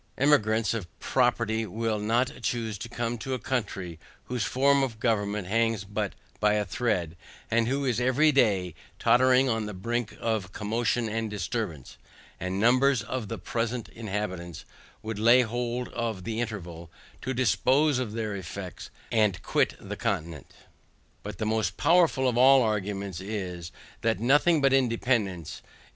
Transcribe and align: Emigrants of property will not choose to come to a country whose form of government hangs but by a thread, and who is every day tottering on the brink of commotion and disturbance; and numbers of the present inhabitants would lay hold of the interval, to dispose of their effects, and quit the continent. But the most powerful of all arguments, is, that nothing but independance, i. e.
Emigrants 0.17 0.73
of 0.73 0.87
property 0.99 1.63
will 1.63 1.99
not 1.99 2.41
choose 2.41 2.75
to 2.75 2.89
come 2.89 3.19
to 3.19 3.35
a 3.35 3.37
country 3.37 3.99
whose 4.23 4.43
form 4.43 4.81
of 4.81 4.99
government 4.99 5.47
hangs 5.47 5.83
but 5.83 6.13
by 6.39 6.53
a 6.55 6.65
thread, 6.65 7.15
and 7.51 7.67
who 7.67 7.85
is 7.85 7.99
every 8.01 8.31
day 8.31 8.73
tottering 8.97 9.47
on 9.47 9.67
the 9.67 9.75
brink 9.75 10.17
of 10.19 10.51
commotion 10.51 11.07
and 11.07 11.29
disturbance; 11.29 11.97
and 12.39 12.59
numbers 12.59 13.03
of 13.03 13.27
the 13.27 13.37
present 13.37 13.89
inhabitants 13.89 14.65
would 15.03 15.19
lay 15.19 15.43
hold 15.43 15.87
of 15.89 16.23
the 16.23 16.41
interval, 16.41 16.89
to 17.21 17.31
dispose 17.31 17.99
of 17.99 18.13
their 18.13 18.35
effects, 18.35 18.89
and 19.11 19.43
quit 19.43 19.75
the 19.79 19.95
continent. 19.95 20.47
But 21.21 21.37
the 21.37 21.45
most 21.45 21.77
powerful 21.77 22.27
of 22.27 22.39
all 22.39 22.63
arguments, 22.63 23.21
is, 23.21 23.71
that 24.01 24.19
nothing 24.19 24.61
but 24.63 24.73
independance, 24.73 25.61
i. 25.63 25.67
e. 25.67 25.71